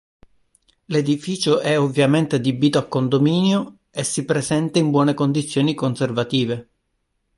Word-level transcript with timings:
L'edificio 0.85 1.59
è 1.59 1.79
ovviamente 1.79 2.37
adibito 2.37 2.79
a 2.79 2.87
condominio 2.87 3.77
e 3.91 4.03
si 4.03 4.25
presenta 4.25 4.79
in 4.79 4.89
buone 4.89 5.13
condizioni 5.13 5.75
conservative. 5.75 6.69